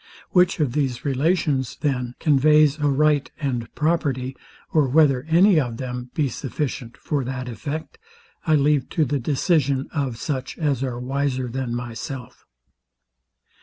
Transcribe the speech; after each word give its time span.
Which 0.31 0.59
of 0.59 0.73
these 0.73 1.05
relations, 1.05 1.77
then, 1.79 2.15
conveys 2.19 2.79
a 2.79 2.87
right 2.87 3.29
and 3.39 3.71
property, 3.75 4.35
or 4.73 4.87
whether 4.87 5.27
any 5.29 5.59
of 5.59 5.77
them 5.77 6.09
be 6.15 6.27
sufficient 6.27 6.97
for 6.97 7.23
that 7.23 7.47
effect, 7.47 7.99
I 8.47 8.55
leave 8.55 8.89
to 8.97 9.05
the 9.05 9.19
decision 9.19 9.87
of 9.93 10.17
such 10.17 10.57
as 10.57 10.81
are 10.81 10.99
wiser 10.99 11.47
than 11.49 11.75
myself. 11.75 12.47